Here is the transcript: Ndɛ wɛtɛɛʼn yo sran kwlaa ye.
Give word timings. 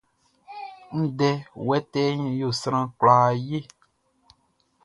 Ndɛ 1.01 1.29
wɛtɛɛʼn 1.67 2.21
yo 2.39 2.47
sran 2.61 2.85
kwlaa 2.97 3.29
ye. 3.49 3.59